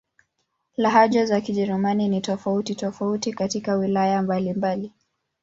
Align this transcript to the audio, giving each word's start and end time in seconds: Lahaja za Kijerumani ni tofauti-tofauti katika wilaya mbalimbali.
Lahaja 0.77 1.25
za 1.25 1.41
Kijerumani 1.41 2.09
ni 2.09 2.21
tofauti-tofauti 2.21 3.33
katika 3.33 3.75
wilaya 3.75 4.21
mbalimbali. 4.21 4.93